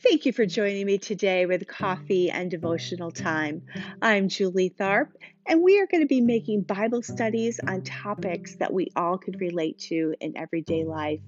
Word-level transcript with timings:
Thank 0.00 0.26
you 0.26 0.32
for 0.32 0.46
joining 0.46 0.86
me 0.86 0.96
today 0.96 1.44
with 1.46 1.66
coffee 1.66 2.30
and 2.30 2.48
devotional 2.48 3.10
time. 3.10 3.62
I'm 4.00 4.28
Julie 4.28 4.72
Tharp, 4.78 5.08
and 5.44 5.60
we 5.60 5.80
are 5.80 5.88
going 5.88 6.02
to 6.02 6.06
be 6.06 6.20
making 6.20 6.62
Bible 6.62 7.02
studies 7.02 7.58
on 7.66 7.82
topics 7.82 8.54
that 8.56 8.72
we 8.72 8.92
all 8.94 9.18
could 9.18 9.40
relate 9.40 9.76
to 9.88 10.14
in 10.20 10.36
everyday 10.36 10.84
life. 10.84 11.18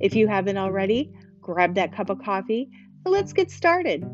If 0.00 0.16
you 0.16 0.26
haven't 0.26 0.56
already, 0.56 1.12
grab 1.40 1.76
that 1.76 1.94
cup 1.94 2.10
of 2.10 2.20
coffee 2.24 2.68
and 3.04 3.12
let's 3.12 3.32
get 3.32 3.52
started. 3.52 4.04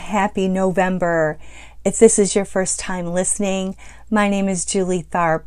Happy 0.00 0.48
November. 0.48 1.38
If 1.84 2.00
this 2.00 2.18
is 2.18 2.34
your 2.34 2.44
first 2.44 2.80
time 2.80 3.06
listening, 3.06 3.76
my 4.10 4.28
name 4.28 4.48
is 4.48 4.64
Julie 4.64 5.04
Tharp. 5.04 5.44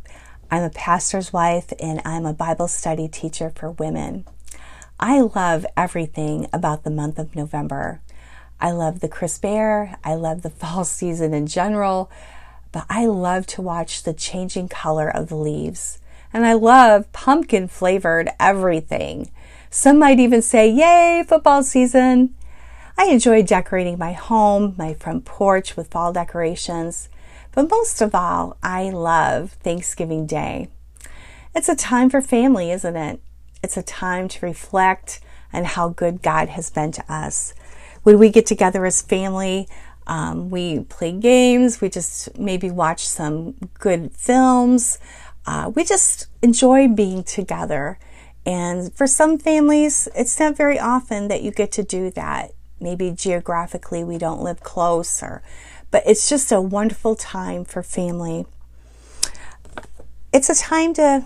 I'm 0.50 0.62
a 0.62 0.70
pastor's 0.70 1.30
wife 1.30 1.74
and 1.78 2.00
I'm 2.06 2.24
a 2.24 2.32
Bible 2.32 2.68
study 2.68 3.06
teacher 3.06 3.52
for 3.54 3.70
women. 3.70 4.24
I 5.06 5.20
love 5.20 5.66
everything 5.76 6.46
about 6.50 6.82
the 6.82 6.90
month 6.90 7.18
of 7.18 7.36
November. 7.36 8.00
I 8.58 8.70
love 8.70 9.00
the 9.00 9.08
crisp 9.08 9.44
air. 9.44 9.98
I 10.02 10.14
love 10.14 10.40
the 10.40 10.48
fall 10.62 10.86
season 10.86 11.34
in 11.34 11.46
general, 11.46 12.10
but 12.72 12.86
I 12.88 13.04
love 13.04 13.46
to 13.48 13.60
watch 13.60 14.02
the 14.02 14.14
changing 14.14 14.68
color 14.68 15.14
of 15.14 15.28
the 15.28 15.36
leaves. 15.36 15.98
And 16.32 16.46
I 16.46 16.54
love 16.54 17.12
pumpkin 17.12 17.68
flavored 17.68 18.30
everything. 18.40 19.30
Some 19.68 19.98
might 19.98 20.20
even 20.20 20.40
say, 20.40 20.70
Yay, 20.70 21.22
football 21.28 21.62
season! 21.62 22.34
I 22.96 23.08
enjoy 23.08 23.42
decorating 23.42 23.98
my 23.98 24.12
home, 24.12 24.74
my 24.78 24.94
front 24.94 25.26
porch 25.26 25.76
with 25.76 25.88
fall 25.88 26.14
decorations. 26.14 27.10
But 27.52 27.68
most 27.68 28.00
of 28.00 28.14
all, 28.14 28.56
I 28.62 28.88
love 28.88 29.52
Thanksgiving 29.62 30.24
Day. 30.24 30.68
It's 31.54 31.68
a 31.68 31.76
time 31.76 32.08
for 32.08 32.22
family, 32.22 32.70
isn't 32.70 32.96
it? 32.96 33.20
It's 33.64 33.78
a 33.78 33.82
time 33.82 34.28
to 34.28 34.44
reflect 34.44 35.20
on 35.50 35.64
how 35.64 35.88
good 35.88 36.20
God 36.20 36.50
has 36.50 36.68
been 36.68 36.92
to 36.92 37.12
us. 37.12 37.54
When 38.02 38.18
we 38.18 38.28
get 38.28 38.44
together 38.44 38.84
as 38.84 39.00
family, 39.00 39.66
um, 40.06 40.50
we 40.50 40.80
play 40.80 41.12
games, 41.12 41.80
we 41.80 41.88
just 41.88 42.38
maybe 42.38 42.70
watch 42.70 43.06
some 43.06 43.54
good 43.78 44.12
films. 44.12 44.98
Uh, 45.46 45.72
we 45.74 45.82
just 45.82 46.26
enjoy 46.42 46.88
being 46.88 47.24
together. 47.24 47.98
And 48.44 48.92
for 48.92 49.06
some 49.06 49.38
families, 49.38 50.08
it's 50.14 50.38
not 50.38 50.58
very 50.58 50.78
often 50.78 51.28
that 51.28 51.40
you 51.40 51.50
get 51.50 51.72
to 51.72 51.82
do 51.82 52.10
that. 52.10 52.52
Maybe 52.78 53.12
geographically 53.12 54.04
we 54.04 54.18
don't 54.18 54.42
live 54.42 54.60
close 54.60 55.22
or, 55.22 55.42
but 55.90 56.02
it's 56.04 56.28
just 56.28 56.52
a 56.52 56.60
wonderful 56.60 57.16
time 57.16 57.64
for 57.64 57.82
family. 57.82 58.44
It's 60.34 60.50
a 60.50 60.54
time 60.54 60.92
to 60.94 61.24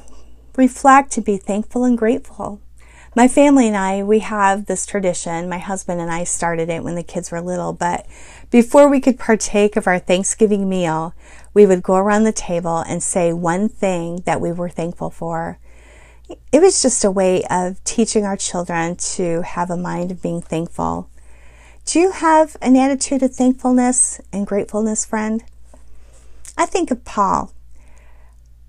reflect, 0.59 1.13
to 1.13 1.23
be 1.23 1.39
thankful 1.39 1.85
and 1.85 1.97
grateful. 1.97 2.61
My 3.17 3.29
family 3.29 3.67
and 3.67 3.77
I, 3.77 4.03
we 4.03 4.19
have 4.19 4.67
this 4.67 4.85
tradition. 4.85 5.49
My 5.49 5.59
husband 5.59 6.01
and 6.01 6.11
I 6.11 6.25
started 6.25 6.69
it 6.69 6.85
when 6.85 6.97
the 6.97 7.03
kids 7.03 7.31
were 7.31 7.41
little, 7.41 7.73
but 7.73 8.07
before 8.51 8.89
we 8.89 9.01
could 9.01 9.19
partake 9.19 9.77
of 9.77 9.87
our 9.87 9.99
Thanksgiving 9.99 10.69
meal, 10.69 11.15
we 11.55 11.65
would 11.65 11.83
go 11.83 11.95
around 11.95 12.25
the 12.25 12.33
table 12.33 12.79
and 12.79 13.03
say 13.03 13.33
one 13.33 13.69
thing 13.69 14.23
that 14.27 14.41
we 14.41 14.53
were 14.53 14.69
thankful 14.69 15.11
for. 15.11 15.59
It 16.53 16.61
was 16.61 16.83
just 16.83 17.05
a 17.05 17.11
way 17.11 17.45
of 17.49 17.83
teaching 17.85 18.25
our 18.25 18.37
children 18.37 18.97
to 18.97 19.43
have 19.43 19.71
a 19.71 19.77
mind 19.77 20.11
of 20.11 20.21
being 20.21 20.43
thankful. 20.43 21.09
Do 21.87 22.01
you 22.01 22.11
have 22.11 22.57
an 22.61 22.77
attitude 22.77 23.23
of 23.23 23.35
thankfulness 23.35 24.21
and 24.33 24.47
gratefulness, 24.47 25.07
friend? 25.07 25.43
I 26.57 26.67
think 26.67 26.91
of 26.91 27.05
Paul. 27.05 27.53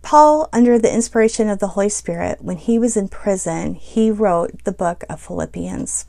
Paul, 0.09 0.49
under 0.51 0.79
the 0.79 0.91
inspiration 0.91 1.49
of 1.49 1.59
the 1.59 1.67
Holy 1.67 1.87
Spirit, 1.87 2.41
when 2.41 2.57
he 2.57 2.79
was 2.79 2.97
in 2.97 3.09
prison, 3.09 3.75
he 3.75 4.09
wrote 4.09 4.63
the 4.63 4.71
book 4.71 5.03
of 5.07 5.21
Philippians. 5.21 6.07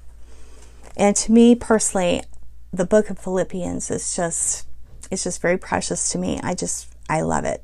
And 0.96 1.14
to 1.16 1.30
me 1.30 1.54
personally, 1.54 2.22
the 2.72 2.86
book 2.86 3.10
of 3.10 3.18
Philippians 3.18 3.90
is 3.90 4.16
just 4.16 4.66
it's 5.10 5.24
just 5.24 5.42
very 5.42 5.58
precious 5.58 6.08
to 6.12 6.18
me. 6.18 6.40
I 6.42 6.54
just 6.54 6.88
I 7.10 7.20
love 7.20 7.44
it. 7.44 7.62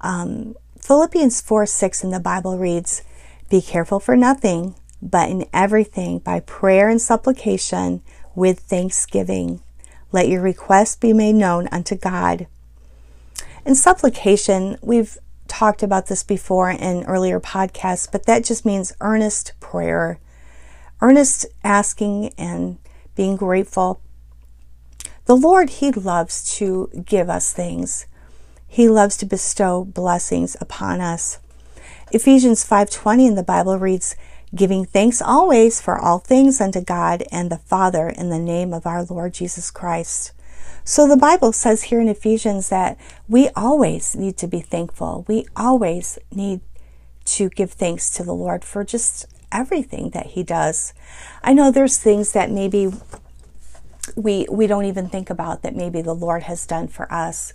Um, 0.00 0.56
Philippians 0.78 1.42
4 1.42 1.66
6 1.66 2.04
in 2.04 2.10
the 2.10 2.20
Bible 2.20 2.56
reads, 2.56 3.02
Be 3.50 3.60
careful 3.60 4.00
for 4.00 4.16
nothing, 4.16 4.76
but 5.02 5.28
in 5.28 5.44
everything 5.52 6.20
by 6.20 6.40
prayer 6.40 6.88
and 6.88 7.02
supplication 7.02 8.00
with 8.34 8.60
thanksgiving. 8.60 9.60
Let 10.10 10.26
your 10.26 10.40
requests 10.40 10.96
be 10.96 11.12
made 11.12 11.34
known 11.34 11.68
unto 11.70 11.96
God. 11.96 12.46
In 13.66 13.74
supplication, 13.74 14.78
we've 14.80 15.18
talked 15.50 15.82
about 15.82 16.06
this 16.06 16.22
before 16.22 16.70
in 16.70 17.04
earlier 17.04 17.40
podcasts, 17.40 18.08
but 18.10 18.24
that 18.24 18.44
just 18.44 18.64
means 18.64 18.94
earnest 19.00 19.52
prayer, 19.60 20.18
earnest 21.02 21.44
asking 21.64 22.32
and 22.38 22.78
being 23.14 23.36
grateful. 23.36 24.00
The 25.26 25.36
Lord, 25.36 25.68
He 25.68 25.90
loves 25.90 26.56
to 26.56 26.88
give 27.04 27.28
us 27.28 27.52
things. 27.52 28.06
He 28.66 28.88
loves 28.88 29.16
to 29.18 29.26
bestow 29.26 29.84
blessings 29.84 30.56
upon 30.60 31.00
us. 31.00 31.38
Ephesians 32.12 32.64
5:20 32.64 33.26
in 33.26 33.34
the 33.34 33.42
Bible 33.42 33.78
reads, 33.78 34.14
"Giving 34.54 34.84
thanks 34.84 35.20
always 35.20 35.80
for 35.80 35.98
all 35.98 36.18
things 36.18 36.60
unto 36.60 36.80
God 36.80 37.24
and 37.32 37.50
the 37.50 37.58
Father 37.58 38.08
in 38.08 38.30
the 38.30 38.38
name 38.38 38.72
of 38.72 38.86
our 38.86 39.02
Lord 39.02 39.34
Jesus 39.34 39.70
Christ." 39.70 40.32
So 40.84 41.06
the 41.06 41.16
Bible 41.16 41.52
says 41.52 41.84
here 41.84 42.00
in 42.00 42.08
Ephesians 42.08 42.68
that 42.68 42.98
we 43.28 43.48
always 43.50 44.16
need 44.16 44.36
to 44.38 44.46
be 44.46 44.60
thankful. 44.60 45.24
We 45.28 45.46
always 45.56 46.18
need 46.32 46.60
to 47.26 47.48
give 47.50 47.72
thanks 47.72 48.10
to 48.10 48.24
the 48.24 48.34
Lord 48.34 48.64
for 48.64 48.82
just 48.84 49.26
everything 49.52 50.10
that 50.10 50.26
he 50.28 50.42
does. 50.42 50.94
I 51.42 51.52
know 51.52 51.70
there's 51.70 51.98
things 51.98 52.32
that 52.32 52.50
maybe 52.50 52.92
we 54.16 54.46
we 54.50 54.66
don't 54.66 54.86
even 54.86 55.08
think 55.08 55.30
about 55.30 55.62
that 55.62 55.76
maybe 55.76 56.02
the 56.02 56.14
Lord 56.14 56.44
has 56.44 56.66
done 56.66 56.88
for 56.88 57.12
us. 57.12 57.52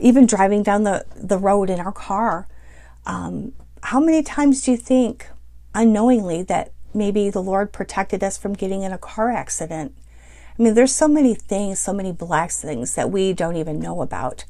Even 0.00 0.26
driving 0.26 0.62
down 0.62 0.82
the, 0.82 1.04
the 1.14 1.38
road 1.38 1.70
in 1.70 1.78
our 1.78 1.92
car, 1.92 2.48
um, 3.06 3.52
how 3.82 4.00
many 4.00 4.22
times 4.22 4.62
do 4.62 4.72
you 4.72 4.76
think 4.76 5.28
unknowingly 5.74 6.42
that 6.42 6.72
maybe 6.92 7.30
the 7.30 7.42
Lord 7.42 7.72
protected 7.72 8.24
us 8.24 8.38
from 8.38 8.54
getting 8.54 8.82
in 8.82 8.92
a 8.92 8.98
car 8.98 9.30
accident? 9.30 9.94
I 10.58 10.62
mean, 10.62 10.74
there's 10.74 10.94
so 10.94 11.08
many 11.08 11.34
things, 11.34 11.80
so 11.80 11.92
many 11.92 12.12
blessings 12.12 12.94
that 12.94 13.10
we 13.10 13.32
don't 13.32 13.56
even 13.56 13.80
know 13.80 14.02
about. 14.02 14.44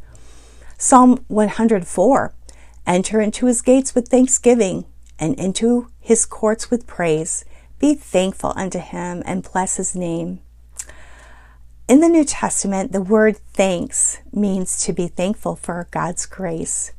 Psalm 0.77 1.25
104 1.29 2.35
Enter 2.87 3.21
into 3.21 3.47
his 3.47 3.63
gates 3.63 3.95
with 3.95 4.09
thanksgiving 4.09 4.85
and 5.19 5.35
into 5.39 5.89
his 6.01 6.27
courts 6.27 6.71
with 6.71 6.87
praise. 6.87 7.45
Be 7.79 7.95
thankful 7.95 8.53
unto 8.57 8.79
him 8.79 9.23
and 9.25 9.49
bless 9.51 9.77
his 9.77 9.97
name. 9.97 10.41
In 11.89 12.01
the 12.01 12.09
New 12.09 12.25
Testament, 12.25 12.93
the 12.93 13.03
word 13.03 13.39
thanks 13.53 14.19
means 14.33 14.83
to 14.85 14.93
be 14.93 15.09
thankful 15.09 15.57
for 15.57 15.89
God's 15.91 16.27
grace. 16.27 16.93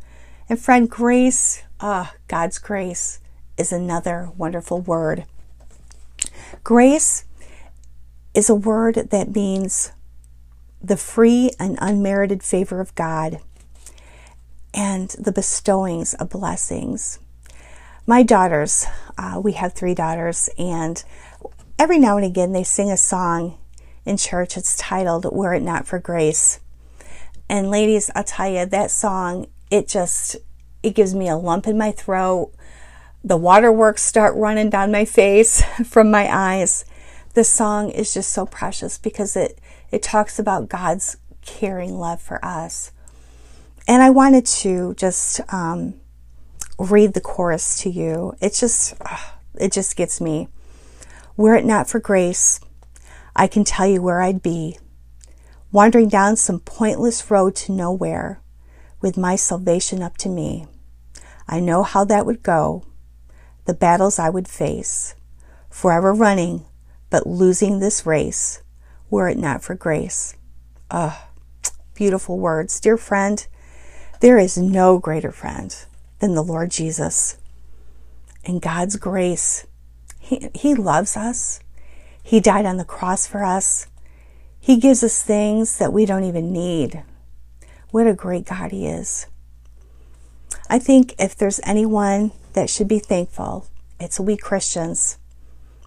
And 0.50 0.60
friend, 0.60 0.90
grace, 0.90 1.64
ah, 1.80 2.14
oh, 2.14 2.18
God's 2.28 2.58
grace 2.58 3.20
is 3.58 3.72
another 3.72 4.30
wonderful 4.38 4.82
word. 4.82 5.26
Grace 6.64 7.26
is 8.35 8.50
a 8.50 8.56
word 8.56 8.96
that 8.96 9.34
means 9.34 9.94
the 10.81 10.97
free 10.97 11.51
and 11.57 11.78
unmerited 11.81 12.44
favor 12.44 12.81
of 12.81 12.94
God 12.94 13.40
and 14.73 15.09
the 15.12 15.31
bestowings 15.31 16.13
of 16.16 16.29
blessings. 16.29 17.18
My 18.06 18.22
daughters, 18.22 18.85
uh, 19.18 19.41
we 19.44 19.53
have 19.53 19.74
three 19.74 19.95
daughters, 19.95 20.50
and 20.59 21.01
every 21.79 21.97
now 21.97 22.18
and 22.18 22.25
again 22.25 22.51
they 22.51 22.63
sing 22.63 22.91
a 22.91 22.97
song 22.97 23.57
in 24.06 24.18
church. 24.18 24.57
It's 24.57 24.78
titled 24.78 25.25
Were 25.34 25.53
It 25.53 25.63
Not 25.63 25.88
for 25.88 25.97
Grace. 25.97 26.59
And 27.50 27.72
ladies, 27.72 28.12
I'll 28.13 28.24
tell 28.24 28.50
you, 28.50 28.66
that 28.66 28.91
song, 28.91 29.47
it 29.72 29.88
just, 29.88 30.36
it 30.83 30.94
gives 30.94 31.15
me 31.15 31.30
a 31.30 31.38
lump 31.38 31.68
in 31.68 31.77
my 31.77 31.92
throat. 31.92 32.51
The 33.24 33.38
waterworks 33.38 34.04
start 34.04 34.36
running 34.36 34.69
down 34.69 34.92
my 34.92 35.06
face 35.06 35.63
from 35.86 36.12
my 36.12 36.27
eyes 36.30 36.86
this 37.36 37.52
song 37.52 37.90
is 37.92 38.14
just 38.14 38.32
so 38.32 38.46
precious 38.46 38.98
because 38.98 39.36
it, 39.36 39.60
it 39.92 40.02
talks 40.02 40.40
about 40.40 40.70
God's 40.70 41.18
caring 41.42 42.00
love 42.00 42.22
for 42.22 42.44
us. 42.44 42.92
And 43.88 44.02
I 44.02 44.10
wanted 44.10 44.46
to 44.48 44.96
just 44.96 45.42
um, 45.54 45.96
read 46.80 47.14
the 47.14 47.22
chorus 47.22 47.78
to 47.82 47.90
you. 47.90 48.34
It 48.42 48.54
just, 48.54 48.96
it 49.60 49.74
just 49.74 49.98
gets 49.98 50.22
me. 50.22 50.48
Were 51.36 51.56
it 51.56 51.66
not 51.66 51.90
for 51.90 52.00
grace, 52.00 52.62
I 53.36 53.48
can 53.48 53.66
tell 53.66 53.86
you 53.86 54.02
where 54.02 54.22
I'd 54.22 54.42
be, 54.42 54.80
wandering 55.74 56.08
down 56.08 56.38
some 56.38 56.62
pointless 56.62 57.30
road 57.30 57.54
to 57.58 57.74
nowhere, 57.74 58.42
with 59.02 59.18
my 59.18 59.36
salvation 59.36 60.02
up 60.02 60.16
to 60.20 60.30
me. 60.30 60.68
I 61.50 61.60
know 61.60 61.84
how 61.84 62.06
that 62.06 62.26
would 62.26 62.42
go, 62.42 62.86
the 63.66 63.74
battles 63.74 64.18
I 64.18 64.30
would 64.30 64.48
face, 64.48 65.16
forever 65.70 66.14
running 66.14 66.66
but 67.10 67.28
losing 67.28 67.80
this 67.80 68.06
race 68.06 68.62
were 69.10 69.30
it 69.30 69.38
not 69.38 69.63
for 69.63 69.75
grace. 69.75 70.36
Ah, 70.92 71.30
oh, 71.30 71.72
beautiful 71.94 72.38
words. 72.38 72.80
Dear 72.80 72.98
friend, 72.98 73.46
there 74.19 74.38
is 74.38 74.57
no 74.57 75.00
greater 75.00 75.31
friend 75.31 75.75
than 76.19 76.36
the 76.36 76.44
Lord 76.44 76.72
Jesus. 76.72 77.38
And 78.44 78.62
God's 78.62 78.96
grace, 78.96 79.66
He, 80.19 80.50
he 80.54 80.75
loves 80.75 81.18
us. 81.18 81.60
He 82.22 82.40
died 82.40 82.66
on 82.66 82.78
the 82.78 82.86
cross 82.86 83.28
for 83.28 83.44
us. 83.44 83.88
He 84.60 84.78
gives 84.78 85.04
us 85.04 85.22
things 85.22 85.78
that 85.78 85.94
we 85.94 86.06
don't 86.06 86.24
even 86.24 86.51
need. 86.51 87.04
What 87.92 88.08
a 88.08 88.13
great 88.13 88.46
God 88.46 88.72
He 88.72 88.88
is. 88.88 89.28
I 90.69 90.80
think 90.80 91.13
if 91.19 91.36
there's 91.36 91.60
anyone 91.63 92.31
that 92.54 92.69
should 92.69 92.88
be 92.88 93.00
thankful, 93.00 93.68
it's 94.00 94.19
we 94.19 94.36
Christians. 94.36 95.19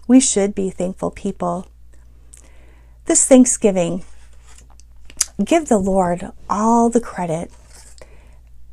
We 0.09 0.19
should 0.19 0.55
be 0.55 0.71
thankful 0.71 1.11
people. 1.11 1.67
This 3.05 3.27
Thanksgiving, 3.27 4.03
give 5.45 5.67
the 5.67 5.77
Lord 5.77 6.31
all 6.49 6.89
the 6.89 6.99
credit 6.99 7.51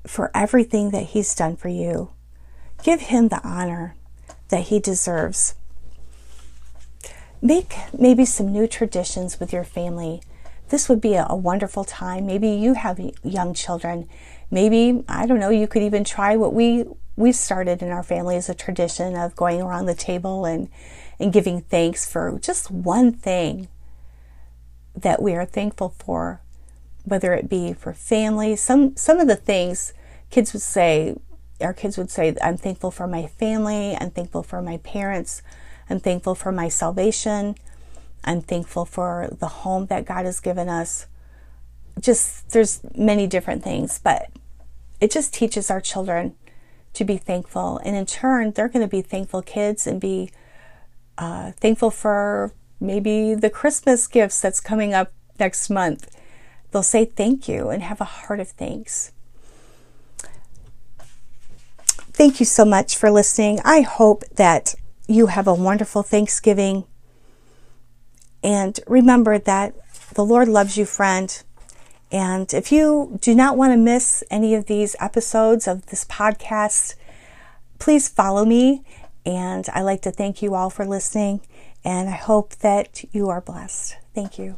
for 0.06 0.30
everything 0.34 0.92
that 0.92 1.08
He's 1.08 1.34
done 1.34 1.54
for 1.54 1.68
you. 1.68 2.08
Give 2.82 3.02
Him 3.02 3.28
the 3.28 3.46
honor 3.46 3.96
that 4.48 4.68
He 4.68 4.80
deserves. 4.80 5.56
Make 7.42 7.74
maybe 7.92 8.24
some 8.24 8.50
new 8.50 8.66
traditions 8.66 9.38
with 9.38 9.52
your 9.52 9.64
family. 9.64 10.22
This 10.70 10.88
would 10.88 11.02
be 11.02 11.16
a, 11.16 11.36
wonderful 11.36 11.84
time. 11.84 12.24
Maybe 12.24 12.48
you 12.48 12.72
have 12.72 12.98
young 13.22 13.52
children. 13.52 14.08
Maybe, 14.50 15.04
I 15.06 15.26
don't 15.26 15.40
know, 15.40 15.50
you 15.50 15.66
could 15.66 15.82
even 15.82 16.02
try 16.02 16.34
what 16.34 16.54
we 16.54 16.86
we 17.16 17.32
started 17.32 17.82
in 17.82 17.90
our 17.90 18.02
family 18.02 18.36
as 18.36 18.48
a 18.48 18.54
tradition 18.54 19.16
of 19.16 19.34
going 19.34 19.60
around 19.62 19.86
the 19.86 19.94
table 19.94 20.44
and, 20.44 20.68
and 21.18 21.32
giving 21.32 21.62
thanks 21.62 22.10
for 22.10 22.38
just 22.40 22.70
one 22.70 23.12
thing 23.12 23.68
that 24.94 25.22
we 25.22 25.34
are 25.34 25.46
thankful 25.46 25.94
for, 25.98 26.40
whether 27.04 27.32
it 27.32 27.48
be 27.48 27.72
for 27.72 27.92
family. 27.92 28.54
Some 28.54 28.96
some 28.96 29.18
of 29.18 29.28
the 29.28 29.36
things 29.36 29.92
kids 30.30 30.52
would 30.52 30.62
say, 30.62 31.16
our 31.60 31.72
kids 31.72 31.96
would 31.96 32.10
say, 32.10 32.34
I'm 32.42 32.56
thankful 32.56 32.90
for 32.90 33.06
my 33.06 33.26
family, 33.26 33.96
I'm 33.98 34.10
thankful 34.10 34.42
for 34.42 34.60
my 34.60 34.78
parents, 34.78 35.42
I'm 35.88 36.00
thankful 36.00 36.34
for 36.34 36.52
my 36.52 36.68
salvation, 36.68 37.54
I'm 38.24 38.42
thankful 38.42 38.84
for 38.84 39.28
the 39.38 39.48
home 39.48 39.86
that 39.86 40.04
God 40.04 40.26
has 40.26 40.40
given 40.40 40.68
us. 40.68 41.06
Just 41.98 42.50
there's 42.50 42.80
many 42.94 43.26
different 43.26 43.62
things, 43.62 43.98
but 44.02 44.30
it 45.00 45.10
just 45.10 45.32
teaches 45.32 45.70
our 45.70 45.80
children 45.80 46.34
to 46.96 47.04
be 47.04 47.16
thankful. 47.16 47.78
And 47.84 47.94
in 47.94 48.06
turn, 48.06 48.52
they're 48.52 48.68
going 48.68 48.84
to 48.84 48.90
be 48.90 49.02
thankful 49.02 49.42
kids 49.42 49.86
and 49.86 50.00
be 50.00 50.30
uh, 51.18 51.52
thankful 51.52 51.90
for 51.90 52.52
maybe 52.80 53.34
the 53.34 53.50
Christmas 53.50 54.06
gifts 54.06 54.40
that's 54.40 54.60
coming 54.60 54.94
up 54.94 55.12
next 55.38 55.70
month. 55.70 56.14
They'll 56.70 56.82
say 56.82 57.04
thank 57.04 57.48
you 57.48 57.68
and 57.68 57.82
have 57.82 58.00
a 58.00 58.04
heart 58.04 58.40
of 58.40 58.48
thanks. 58.48 59.12
Thank 62.12 62.40
you 62.40 62.46
so 62.46 62.64
much 62.64 62.96
for 62.96 63.10
listening. 63.10 63.60
I 63.62 63.82
hope 63.82 64.24
that 64.36 64.74
you 65.06 65.26
have 65.26 65.46
a 65.46 65.54
wonderful 65.54 66.02
Thanksgiving. 66.02 66.84
And 68.42 68.80
remember 68.86 69.38
that 69.38 69.74
the 70.14 70.24
Lord 70.24 70.48
loves 70.48 70.78
you, 70.78 70.86
friend. 70.86 71.42
And 72.12 72.52
if 72.54 72.70
you 72.70 73.18
do 73.20 73.34
not 73.34 73.56
want 73.56 73.72
to 73.72 73.76
miss 73.76 74.22
any 74.30 74.54
of 74.54 74.66
these 74.66 74.94
episodes 75.00 75.66
of 75.66 75.86
this 75.86 76.04
podcast, 76.04 76.94
please 77.78 78.08
follow 78.08 78.44
me. 78.44 78.84
And 79.24 79.68
I 79.72 79.82
like 79.82 80.02
to 80.02 80.10
thank 80.10 80.40
you 80.40 80.54
all 80.54 80.70
for 80.70 80.86
listening. 80.86 81.40
And 81.84 82.08
I 82.08 82.16
hope 82.16 82.56
that 82.56 83.04
you 83.12 83.28
are 83.28 83.40
blessed. 83.40 83.96
Thank 84.14 84.38
you. 84.38 84.56